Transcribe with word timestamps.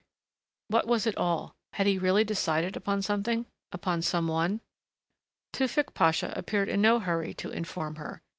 What 0.67 0.87
was 0.87 1.05
it 1.05 1.15
all? 1.15 1.53
Had 1.73 1.85
he 1.85 1.99
really 1.99 2.23
decided 2.23 2.75
upon 2.75 3.03
something? 3.03 3.45
Upon 3.71 4.01
some 4.01 4.27
one? 4.27 4.61
Tewfick 5.53 5.93
Pasha 5.93 6.33
appeared 6.35 6.69
in 6.69 6.81
no 6.81 6.97
hurry 6.97 7.35
to 7.35 7.51
inform 7.51 7.97
her. 7.97 8.23